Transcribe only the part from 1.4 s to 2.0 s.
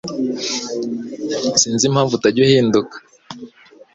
sinzi